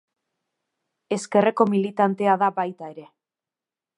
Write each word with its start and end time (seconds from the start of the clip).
Ezkerreko 1.17 1.69
militantea 1.75 2.39
da 2.45 2.51
baita 2.57 2.93
ere. 2.97 3.09